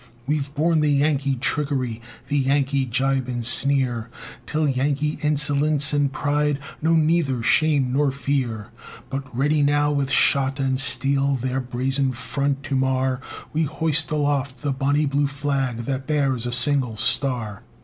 We've 0.25 0.51
borne 0.55 0.79
the 0.79 0.89
Yankee 0.91 1.35
trickery, 1.35 2.01
The 2.27 2.39
Yankee 2.39 2.85
gibe 2.85 3.27
and 3.27 3.45
sneer, 3.45 4.09
Till 4.47 4.67
Yankee 4.67 5.19
insolence 5.21 5.93
and 5.93 6.11
pride 6.11 6.57
Know 6.81 6.95
neither 6.95 7.43
shame 7.43 7.93
nor 7.93 8.09
fear; 8.09 8.71
But 9.11 9.37
ready 9.37 9.61
now 9.61 9.91
with 9.91 10.09
shot 10.09 10.59
and 10.59 10.79
steel 10.79 11.35
Their 11.35 11.59
brazen 11.59 12.13
front 12.13 12.63
to 12.63 12.75
mar, 12.75 13.21
We 13.53 13.61
hoist 13.65 14.09
aloft 14.09 14.63
the 14.63 14.71
Bonnie 14.73 15.05
Blue 15.05 15.27
Flag 15.27 15.85
That 15.85 16.07
bears 16.07 16.47
a 16.47 16.51
single 16.51 16.97
star. 16.97 17.61